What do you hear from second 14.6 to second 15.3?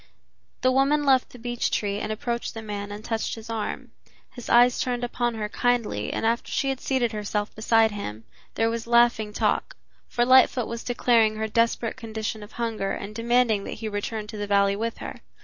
with her.